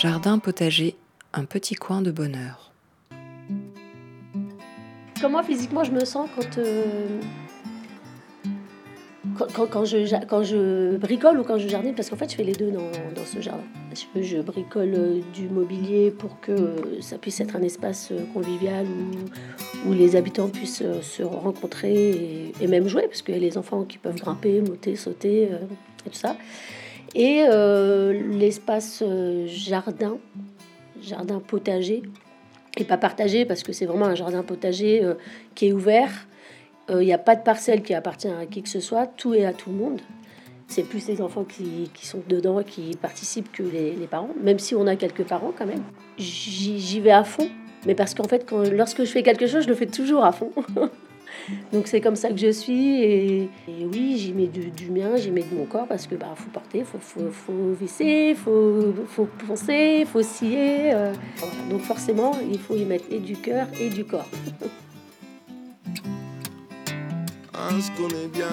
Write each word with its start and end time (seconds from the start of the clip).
Jardin 0.00 0.38
potager, 0.38 0.96
un 1.34 1.44
petit 1.44 1.74
coin 1.74 2.00
de 2.00 2.10
bonheur. 2.10 2.72
Comment 5.20 5.42
physiquement 5.42 5.84
je 5.84 5.92
me 5.92 6.06
sens 6.06 6.26
quand, 6.34 6.56
euh, 6.56 7.20
quand, 9.52 9.66
quand, 9.66 9.84
je, 9.84 9.98
quand 10.24 10.42
je 10.42 10.96
bricole 10.96 11.38
ou 11.40 11.44
quand 11.44 11.58
je 11.58 11.68
jardine, 11.68 11.94
parce 11.94 12.08
qu'en 12.08 12.16
fait 12.16 12.30
je 12.30 12.36
fais 12.36 12.44
les 12.44 12.54
deux 12.54 12.70
dans, 12.70 12.90
dans 13.14 13.26
ce 13.26 13.42
jardin. 13.42 13.62
Je, 13.92 14.22
je, 14.22 14.38
bricole 14.38 14.94
euh, 14.94 15.20
du 15.34 15.50
mobilier 15.50 16.10
pour 16.10 16.40
que 16.40 16.52
euh, 16.52 17.02
ça 17.02 17.18
puisse 17.18 17.38
être 17.40 17.54
un 17.54 17.62
espace 17.62 18.10
convivial 18.32 18.86
où, 18.86 19.90
où 19.90 19.92
les 19.92 20.16
habitants 20.16 20.48
puissent 20.48 20.82
se 21.02 21.22
rencontrer 21.22 21.92
et, 21.92 22.52
et, 22.58 22.66
même 22.68 22.88
jouer, 22.88 23.06
parce 23.06 23.20
qu'il 23.20 23.34
y 23.34 23.36
a 23.36 23.40
les 23.40 23.58
enfants 23.58 23.84
qui 23.84 23.98
peuvent 23.98 24.18
grimper, 24.18 24.62
monter, 24.62 24.96
sauter 24.96 25.42
et 25.42 26.08
tout 26.08 26.14
ça. 26.14 26.38
Et 27.14 27.42
l'espace 28.38 29.02
jardin, 29.46 30.18
jardin 31.02 31.40
potager, 31.40 32.02
et 32.76 32.84
pas 32.84 32.96
partagé 32.96 33.44
parce 33.44 33.62
que 33.62 33.72
c'est 33.72 33.86
vraiment 33.86 34.06
un 34.06 34.14
jardin 34.14 34.42
potager 34.42 35.04
euh, 35.04 35.14
qui 35.54 35.68
est 35.68 35.72
ouvert. 35.72 36.10
Il 36.88 36.96
euh, 36.96 37.04
n'y 37.04 37.12
a 37.12 37.18
pas 37.18 37.36
de 37.36 37.42
parcelle 37.42 37.82
qui 37.82 37.94
appartient 37.94 38.28
à 38.28 38.46
qui 38.46 38.62
que 38.62 38.68
ce 38.68 38.80
soit, 38.80 39.06
tout 39.06 39.34
est 39.34 39.44
à 39.44 39.52
tout 39.52 39.70
le 39.70 39.76
monde. 39.76 40.00
C'est 40.66 40.84
plus 40.84 41.08
les 41.08 41.20
enfants 41.20 41.44
qui, 41.44 41.90
qui, 41.94 42.06
sont 42.06 42.22
dedans, 42.28 42.62
qui 42.62 42.96
participent 43.00 43.50
que 43.50 43.64
les, 43.64 44.06
parents, 44.08 44.30
même 44.40 44.60
si 44.60 44.76
on 44.76 44.86
a 44.86 44.94
quelques 44.94 45.24
parents 45.24 45.52
quand 45.56 45.66
même. 45.66 45.82
J'y 46.16 47.00
vais 47.00 47.10
à 47.10 47.24
fond, 47.24 47.48
mais 47.86 47.96
parce 47.96 48.14
qu'en 48.14 48.28
fait, 48.28 48.48
lorsque 48.52 49.02
je 49.02 49.10
fais 49.10 49.24
quelque 49.24 49.48
chose, 49.48 49.64
je 49.64 49.68
le 49.68 49.74
fais 49.74 49.86
toujours 49.86 50.24
à 50.24 50.30
fond. 50.30 50.52
Donc 51.72 51.86
c'est 51.86 52.00
comme 52.00 52.16
ça 52.16 52.30
que 52.30 52.36
je 52.36 52.50
suis. 52.50 53.02
Et, 53.02 53.42
et 53.68 53.86
oui, 53.92 54.16
j'y 54.18 54.32
mets 54.32 54.46
du, 54.46 54.70
du 54.70 54.90
mien, 54.90 55.16
j'y 55.16 55.30
mets 55.30 55.42
de 55.42 55.54
mon 55.54 55.64
corps 55.64 55.86
parce 55.86 56.06
que 56.06 56.14
bah 56.14 56.34
faut 56.36 56.50
porter, 56.50 56.84
faut, 56.84 56.98
faut, 56.98 57.30
faut 57.30 57.72
visser, 57.80 58.34
faut, 58.34 58.94
faut 59.06 59.28
poncer, 59.46 60.04
faut 60.10 60.22
scier. 60.22 60.92
Euh. 60.92 61.12
Donc 61.70 61.80
forcément, 61.82 62.32
il 62.50 62.58
faut 62.58 62.76
y 62.76 62.84
mettre 62.84 63.04
et 63.10 63.18
du 63.18 63.36
cœur 63.36 63.66
et 63.80 63.88
du 63.88 64.04
corps. 64.04 64.28
On 67.72 67.80
se 67.80 67.90
connaît 67.92 68.28
bien 68.32 68.48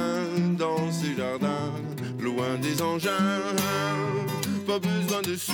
dans 0.58 0.92
ces 0.92 1.16
jardins, 1.16 1.72
loin 2.20 2.58
des 2.62 2.82
engins. 2.82 3.42
Pas 4.68 4.80
besoin 4.80 5.22
de 5.22 5.36
sous 5.36 5.54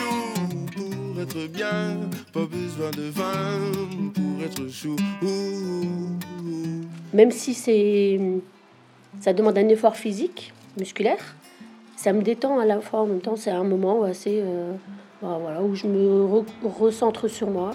pour 0.76 1.22
être 1.22 1.48
bien, 1.48 1.98
pas 2.34 2.46
besoin 2.46 2.92
de 2.92 3.10
vin 3.10 3.60
pour 4.14 4.44
être 4.44 4.68
chou. 4.70 4.96
Même 7.14 7.32
si 7.32 7.54
c'est, 7.54 8.20
ça 9.22 9.34
demande 9.34 9.58
un 9.58 9.68
effort 9.70 9.96
physique, 9.96 10.54
musculaire, 10.78 11.36
ça 11.96 12.12
me 12.12 12.22
détend 12.22 12.60
à 12.60 12.66
la 12.66 12.82
fois 12.82 13.02
en 13.02 13.06
même 13.06 13.22
temps. 13.22 13.36
C'est 13.36 13.52
un 13.52 13.64
moment 13.64 14.04
assez, 14.04 14.42
euh, 14.42 14.74
voilà, 15.22 15.62
où 15.62 15.76
je 15.76 15.88
me 15.88 16.26
re 16.26 16.46
recentre 16.64 17.28
sur 17.28 17.50
moi. 17.50 17.72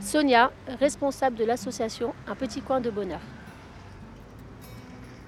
Sonia, 0.00 0.52
responsable 0.80 1.36
de 1.36 1.44
l'association 1.44 2.12
Un 2.28 2.34
petit 2.34 2.60
coin 2.60 2.80
de 2.80 2.90
bonheur. 2.90 3.20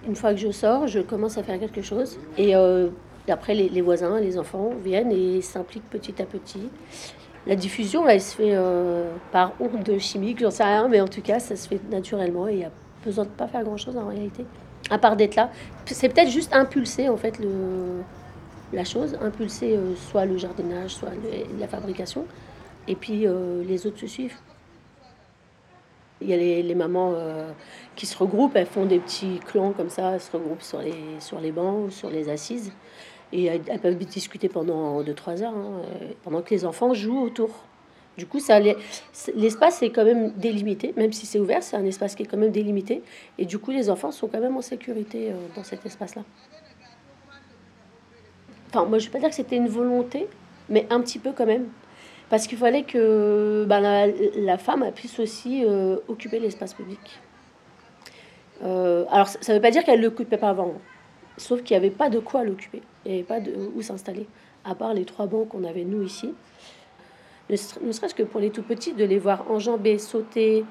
Une 0.06 0.16
fois 0.16 0.32
que 0.32 0.40
je 0.40 0.50
sors, 0.50 0.86
je 0.86 1.00
commence 1.00 1.38
à 1.38 1.42
faire 1.42 1.58
quelque 1.58 1.82
chose. 1.82 2.18
Et 2.38 2.56
euh, 2.56 2.88
après, 3.28 3.54
les, 3.54 3.80
voisins, 3.80 4.18
les 4.20 4.38
enfants 4.38 4.70
viennent 4.82 5.12
et 5.12 5.42
s'impliquent 5.42 5.88
petit 5.90 6.20
à 6.20 6.24
petit. 6.24 6.68
La 7.46 7.56
diffusion, 7.56 8.06
elle 8.06 8.20
se 8.20 8.36
fait 8.36 8.54
euh, 8.54 9.10
par 9.32 9.52
onde 9.60 9.98
chimique, 9.98 10.40
j'en 10.40 10.50
sais 10.50 10.64
rien, 10.64 10.88
mais 10.88 11.00
en 11.00 11.08
tout 11.08 11.22
cas, 11.22 11.38
ça 11.38 11.56
se 11.56 11.68
fait 11.68 11.80
naturellement 11.90 12.48
et 12.48 12.52
il 12.52 12.58
n'y 12.58 12.64
a 12.64 12.70
besoin 13.04 13.24
de 13.24 13.30
pas 13.30 13.48
faire 13.48 13.64
grand-chose 13.64 13.96
en 13.96 14.08
réalité. 14.08 14.44
À 14.90 14.98
part 14.98 15.16
d'être 15.16 15.36
là. 15.36 15.50
C'est 15.86 16.08
peut-être 16.08 16.30
juste 16.30 16.52
impulser, 16.54 17.08
en 17.08 17.16
fait, 17.16 17.38
le, 17.38 18.02
la 18.72 18.84
chose. 18.84 19.16
Impulser 19.20 19.76
euh, 19.76 19.94
soit 19.96 20.26
le 20.26 20.36
jardinage, 20.36 20.90
soit 20.90 21.10
la 21.58 21.68
fabrication. 21.68 22.26
Et 22.88 22.96
puis, 22.96 23.26
euh, 23.26 23.62
les 23.64 23.86
autres 23.86 23.98
se 23.98 24.06
suivent. 24.06 24.36
Il 26.20 26.28
y 26.28 26.34
a 26.34 26.36
les, 26.36 26.62
les 26.62 26.74
mamans 26.74 27.12
euh, 27.14 27.50
qui 27.96 28.04
se 28.04 28.16
regroupent, 28.18 28.54
elles 28.54 28.66
font 28.66 28.84
des 28.84 28.98
petits 28.98 29.40
clans 29.46 29.72
comme 29.72 29.88
ça, 29.88 30.10
elles 30.12 30.20
se 30.20 30.30
regroupent 30.30 30.60
sur 30.60 30.82
les, 30.82 31.18
sur 31.18 31.40
les 31.40 31.50
bancs 31.50 31.86
ou 31.86 31.90
sur 31.90 32.10
les 32.10 32.28
assises. 32.28 32.72
Et 33.32 33.44
elles, 33.44 33.80
peuvent 33.80 33.96
discuter 33.96 34.48
pendant 34.48 35.02
2-3 35.02 35.42
heures, 35.42 35.54
hein, 35.54 35.82
pendant 36.24 36.42
que 36.42 36.50
les 36.50 36.64
enfants 36.64 36.92
jouent 36.94 37.22
autour. 37.22 37.50
Du 38.20 38.26
coup, 38.26 38.38
l'espace 39.34 39.82
est 39.82 39.90
quand 39.90 40.04
même 40.04 40.32
délimité, 40.32 40.92
même 40.96 41.12
si 41.12 41.26
c'est 41.26 41.38
ouvert, 41.38 41.62
c'est 41.62 41.76
un 41.76 41.84
espace 41.86 42.14
qui 42.14 42.24
est 42.24 42.26
quand 42.26 42.36
même 42.36 42.50
délimité. 42.50 43.02
Et 43.38 43.46
du 43.46 43.58
coup, 43.58 43.70
les 43.70 43.88
enfants 43.88 44.10
sont 44.10 44.28
quand 44.28 44.40
même 44.40 44.56
en 44.56 44.62
sécurité 44.62 45.30
euh, 45.30 45.34
dans 45.56 45.64
cet 45.64 45.86
espace-là. 45.86 46.22
Enfin, 48.68 48.84
moi, 48.84 48.98
je 48.98 49.06
ne 49.06 49.08
vais 49.08 49.12
pas 49.12 49.20
dire 49.20 49.30
que 49.30 49.34
c'était 49.34 49.56
une 49.56 49.68
volonté, 49.68 50.28
mais 50.68 50.86
un 50.90 51.00
petit 51.00 51.18
peu 51.18 51.32
quand 51.32 51.46
même. 51.46 51.68
Parce 52.28 52.46
qu'il 52.46 52.58
fallait 52.58 52.82
que 52.82 53.64
ben, 53.66 54.12
la, 54.36 54.58
femme 54.58 54.84
puisse 54.94 55.18
aussi 55.18 55.64
euh, 55.64 55.96
occuper 56.06 56.38
l'espace 56.40 56.74
public. 56.74 57.00
Euh, 58.62 59.04
alors, 59.10 59.28
ça 59.28 59.38
ne 59.48 59.54
veut 59.54 59.62
pas 59.62 59.70
dire 59.70 59.82
qu'elle 59.82 59.98
ne 59.98 60.04
l'occupait 60.04 60.36
pas 60.36 60.50
avant, 60.50 60.74
sauf 61.38 61.62
qu'il 61.62 61.74
n'y 61.74 61.84
avait 61.84 61.94
pas 61.94 62.10
de 62.10 62.18
quoi 62.18 62.44
l'occuper, 62.44 62.82
il 63.06 63.24
pas 63.24 63.40
de, 63.40 63.52
où 63.74 63.82
s'installer, 63.82 64.26
à 64.64 64.74
part 64.74 64.94
les 64.94 65.04
trois 65.04 65.26
bancs 65.26 65.48
qu'on 65.48 65.64
avait 65.64 65.84
nous 65.84 66.02
ici. 66.02 66.34
Ne, 67.48 67.56
ne 67.86 67.92
serait-ce 67.92 68.14
que 68.14 68.22
pour 68.22 68.40
les 68.40 68.50
tout 68.50 68.62
petits, 68.62 68.92
de 68.92 69.04
les 69.04 69.18
voir 69.18 69.50
enjamber, 69.50 69.98
sauter, 69.98 70.64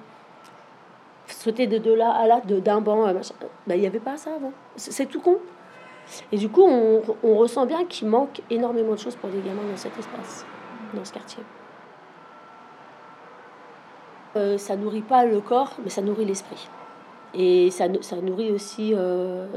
sauter 1.28 1.68
de, 1.68 1.78
de 1.78 1.92
là 1.92 2.12
à 2.12 2.28
là, 2.28 2.42
d'un 2.42 2.82
banc, 2.82 3.12
ben, 3.68 3.76
il 3.76 3.82
n'y 3.82 3.88
avait 3.88 4.00
pas 4.00 4.18
ça 4.18 4.36
avant. 4.36 4.54
C'est 4.76 5.08
tout 5.08 5.22
con. 5.22 5.38
Et 6.32 6.38
du 6.38 6.50
coup, 6.50 6.64
on, 6.64 7.02
on 7.24 7.36
ressent 7.36 7.66
bien 7.66 7.86
qu'il 7.86 8.08
manque 8.08 8.42
énormément 8.50 8.94
de 8.94 9.00
choses 9.00 9.16
pour 9.16 9.30
les 9.30 9.42
gamins 9.42 9.68
dans 9.70 9.78
cet 9.78 9.98
espace 9.98 10.46
dans 10.94 11.06
ce 11.06 11.14
quartier. 11.14 11.44
Euh, 14.36 14.58
ça 14.58 14.76
nourrit 14.76 15.02
pas 15.02 15.26
le 15.26 15.42
corps, 15.42 15.76
mais 15.84 15.90
ça 15.90 16.02
nourrit 16.02 16.26
l'esprit. 16.26 16.68
Et 17.34 17.72
ça, 17.72 17.86
ça 18.02 18.18
nourrit 18.18 18.52
aussi, 18.52 18.94
euh, 18.96 19.48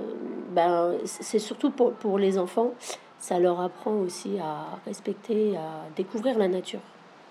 ben, 0.54 0.94
c'est 1.04 1.38
surtout 1.38 1.70
pour, 1.70 1.92
pour 1.92 2.18
les 2.18 2.38
enfants, 2.38 2.72
ça 3.18 3.38
leur 3.38 3.60
apprend 3.60 3.94
aussi 3.98 4.38
à 4.40 4.78
respecter, 4.84 5.56
à 5.56 5.88
découvrir 5.96 6.38
la 6.38 6.48
nature. 6.48 6.80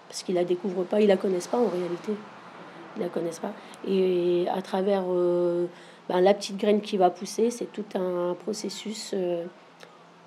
Parce 0.07 0.23
qu'ils 0.23 0.35
la 0.35 0.45
découvrent 0.45 0.83
pas, 0.83 1.01
ils 1.01 1.07
la 1.07 1.17
connaissent 1.17 1.47
pas 1.47 1.57
en 1.57 1.67
réalité. 1.67 2.13
Ils 2.95 3.01
la 3.01 3.09
connaissent 3.09 3.39
pas. 3.39 3.53
Et 3.87 4.45
à 4.53 4.61
travers 4.61 5.03
euh, 5.09 5.67
ben, 6.09 6.21
la 6.21 6.33
petite 6.33 6.57
graine 6.57 6.81
qui 6.81 6.97
va 6.97 7.09
pousser, 7.09 7.51
c'est 7.51 7.71
tout 7.71 7.85
un 7.95 8.35
processus 8.35 9.11
euh, 9.13 9.45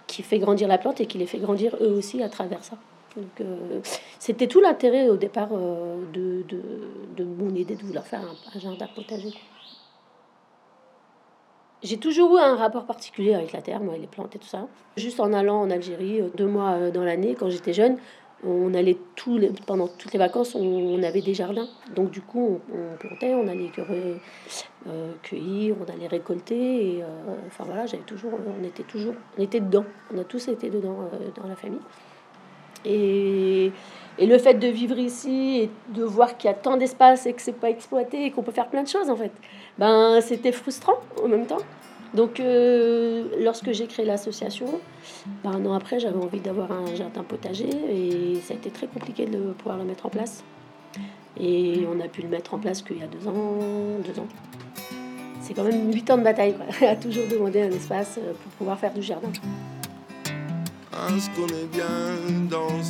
qui 0.06 0.22
fait 0.22 0.38
grandir 0.38 0.68
la 0.68 0.78
plante 0.78 1.00
et 1.00 1.06
qui 1.06 1.18
les 1.18 1.26
fait 1.26 1.38
grandir 1.38 1.76
eux 1.80 1.92
aussi 1.96 2.22
à 2.22 2.28
travers 2.28 2.62
ça. 2.62 2.76
Donc, 3.16 3.40
euh, 3.40 3.80
c'était 4.18 4.48
tout 4.48 4.60
l'intérêt 4.60 5.08
au 5.08 5.16
départ 5.16 5.50
de, 5.50 6.42
de, 6.48 6.60
de, 7.16 7.24
mon 7.24 7.54
idée 7.54 7.76
de 7.76 7.82
vouloir 7.82 8.06
faire 8.06 8.20
un, 8.20 8.56
un 8.56 8.60
jardin 8.60 8.88
potager. 8.94 9.34
J'ai 11.84 11.98
toujours 11.98 12.36
eu 12.36 12.40
un 12.40 12.56
rapport 12.56 12.86
particulier 12.86 13.34
avec 13.34 13.52
la 13.52 13.62
terre, 13.62 13.80
moi, 13.80 13.94
les 13.96 14.06
plantes 14.06 14.34
et 14.34 14.38
tout 14.38 14.48
ça. 14.48 14.66
Juste 14.96 15.20
en 15.20 15.32
allant 15.32 15.60
en 15.60 15.70
Algérie, 15.70 16.20
euh, 16.20 16.28
deux 16.34 16.46
mois 16.46 16.90
dans 16.90 17.04
l'année, 17.04 17.36
quand 17.38 17.50
j'étais 17.50 17.74
jeune, 17.74 17.98
on 18.46 18.74
allait 18.74 18.96
tous 19.16 19.38
les, 19.38 19.50
pendant 19.66 19.88
toutes 19.88 20.12
les 20.12 20.18
vacances, 20.18 20.54
on, 20.54 21.02
avait 21.02 21.20
des 21.20 21.34
jardins. 21.34 21.66
Donc 21.94 22.10
du 22.10 22.20
coup, 22.20 22.60
on, 22.72 22.96
plantait, 22.96 23.34
on 23.34 23.48
allait 23.48 23.70
cueillir, 25.22 25.74
euh, 25.76 25.84
on 25.86 25.92
allait 25.92 26.06
récolter. 26.06 27.02
Euh, 27.02 27.34
enfin 27.46 27.64
voilà, 27.64 27.86
j'avais 27.86 28.02
toujours, 28.02 28.32
on 28.34 28.64
était 28.64 28.82
toujours, 28.82 29.14
on 29.38 29.42
était 29.42 29.60
dedans. 29.60 29.84
On 30.12 30.18
a 30.18 30.24
tous 30.24 30.48
été 30.48 30.70
dedans 30.70 31.10
dans 31.36 31.48
la 31.48 31.56
famille. 31.56 31.80
Et, 32.84 33.72
et, 34.18 34.26
le 34.26 34.38
fait 34.38 34.54
de 34.54 34.66
vivre 34.68 34.98
ici 34.98 35.60
et 35.62 35.70
de 35.94 36.04
voir 36.04 36.36
qu'il 36.36 36.48
y 36.48 36.52
a 36.52 36.56
tant 36.56 36.76
d'espace 36.76 37.26
et 37.26 37.32
que 37.32 37.42
c'est 37.42 37.52
pas 37.52 37.70
exploité 37.70 38.26
et 38.26 38.30
qu'on 38.30 38.42
peut 38.42 38.52
faire 38.52 38.68
plein 38.68 38.82
de 38.82 38.88
choses 38.88 39.10
en 39.10 39.16
fait, 39.16 39.32
ben 39.78 40.20
c'était 40.20 40.52
frustrant 40.52 40.98
en 41.22 41.28
même 41.28 41.46
temps. 41.46 41.58
Donc 42.14 42.38
euh, 42.38 43.24
lorsque 43.40 43.72
j'ai 43.72 43.86
créé 43.86 44.06
l'association, 44.06 44.66
ben, 45.42 45.50
un 45.50 45.66
an 45.66 45.74
après 45.74 45.98
j'avais 45.98 46.22
envie 46.22 46.40
d'avoir 46.40 46.70
un 46.70 46.94
jardin 46.94 47.24
potager 47.24 47.68
et 47.68 48.40
ça 48.40 48.54
a 48.54 48.56
été 48.56 48.70
très 48.70 48.86
compliqué 48.86 49.26
de 49.26 49.52
pouvoir 49.52 49.78
le 49.78 49.84
mettre 49.84 50.06
en 50.06 50.10
place. 50.10 50.44
Et 51.38 51.84
on 51.92 51.98
a 52.00 52.06
pu 52.06 52.22
le 52.22 52.28
mettre 52.28 52.54
en 52.54 52.58
place 52.58 52.82
qu'il 52.82 52.98
y 52.98 53.02
a 53.02 53.08
deux 53.08 53.26
ans, 53.26 53.58
deux 54.04 54.20
ans. 54.20 54.28
C'est 55.40 55.52
quand 55.52 55.64
même 55.64 55.92
huit 55.92 56.08
ans 56.10 56.16
de 56.16 56.22
bataille, 56.22 56.54
quoi, 56.54 56.88
à 56.88 56.96
toujours 56.96 57.24
demander 57.30 57.62
un 57.62 57.70
espace 57.70 58.20
pour 58.42 58.52
pouvoir 58.52 58.78
faire 58.78 58.94
du 58.94 59.02
jardin. 59.02 59.30
Bien 61.72 61.84
dans 62.48 62.82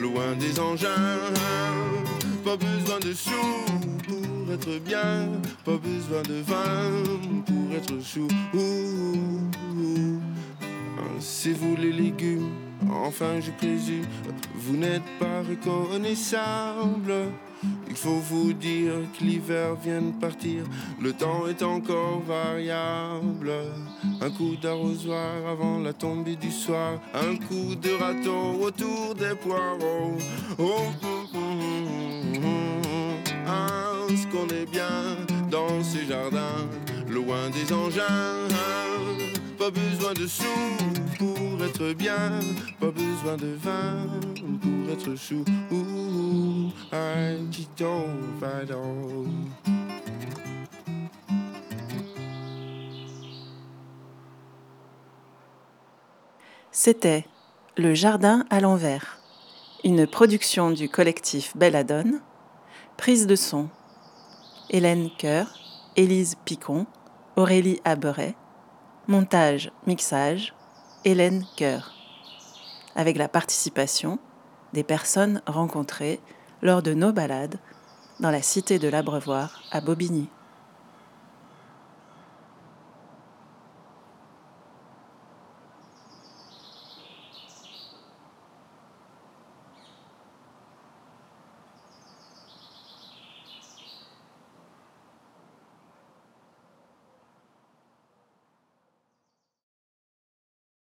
loin 0.00 0.34
des 0.38 0.58
engins. 0.58 1.18
Pas 2.44 2.56
besoin 2.56 2.98
de 3.00 3.12
sous 3.12 3.32
pour 4.06 4.52
être 4.52 4.78
bien, 4.82 5.28
pas 5.64 5.76
besoin 5.76 6.22
de 6.22 6.40
vin 6.42 7.44
pour 7.46 7.76
être 7.76 8.04
chou. 8.04 8.28
C'est 11.42 11.52
vous 11.54 11.74
les 11.74 11.90
légumes. 11.90 12.50
Enfin, 12.90 13.40
je 13.40 13.50
présume, 13.52 14.04
vous 14.56 14.76
n'êtes 14.76 15.10
pas 15.18 15.40
reconnaissable. 15.40 17.14
Il 17.88 17.96
faut 17.96 18.20
vous 18.30 18.52
dire 18.52 18.92
que 19.18 19.24
l'hiver 19.24 19.74
vient 19.82 20.02
de 20.02 20.12
partir, 20.20 20.64
le 21.00 21.14
temps 21.14 21.46
est 21.46 21.62
encore 21.62 22.20
variable. 22.20 23.52
Un 24.20 24.30
coup 24.30 24.54
d'arrosoir 24.60 25.32
avant 25.50 25.78
la 25.78 25.94
tombée 25.94 26.36
du 26.36 26.50
soir, 26.50 27.00
un 27.14 27.36
coup 27.36 27.74
de 27.74 27.92
râteau 27.98 28.62
autour 28.62 29.14
des 29.14 29.34
poireaux. 29.34 30.18
Oh, 30.58 30.90
ce 34.10 34.26
qu'on 34.26 34.48
est 34.48 34.70
bien 34.70 35.16
dans 35.50 35.82
ces 35.82 36.04
jardins, 36.04 36.66
loin 37.08 37.48
des 37.48 37.72
engins. 37.72 38.89
Pas 39.70 39.78
besoin 39.78 40.14
de 40.14 40.26
sous 40.26 40.42
pour 41.16 41.64
être 41.64 41.92
bien, 41.92 42.40
pas 42.80 42.90
besoin 42.90 43.36
de 43.36 43.54
vin 43.54 44.04
pour 44.34 44.92
être 44.92 45.14
chou. 45.14 45.44
C'était 56.72 57.26
Le 57.76 57.94
Jardin 57.94 58.46
à 58.50 58.58
l'envers, 58.58 59.20
une 59.84 60.08
production 60.08 60.72
du 60.72 60.88
collectif 60.88 61.56
Belladone, 61.56 62.20
prise 62.96 63.28
de 63.28 63.36
son 63.36 63.68
Hélène 64.68 65.10
Coeur, 65.20 65.46
Élise 65.94 66.34
Picon, 66.44 66.86
Aurélie 67.36 67.80
Aberet, 67.84 68.34
montage, 69.10 69.72
mixage, 69.88 70.54
Hélène 71.04 71.44
Coeur, 71.58 71.92
avec 72.94 73.16
la 73.16 73.28
participation 73.28 74.20
des 74.72 74.84
personnes 74.84 75.42
rencontrées 75.46 76.20
lors 76.62 76.80
de 76.80 76.94
nos 76.94 77.12
balades 77.12 77.58
dans 78.20 78.30
la 78.30 78.40
cité 78.40 78.78
de 78.78 78.86
l'Abreuvoir 78.86 79.62
à 79.72 79.80
Bobigny. 79.80 80.28